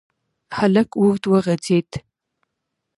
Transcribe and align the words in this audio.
هلک 0.57 0.89
اوږد 0.99 1.23
وغځېد. 1.31 1.89